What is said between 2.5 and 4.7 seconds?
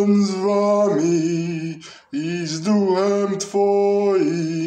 duchem Twoim.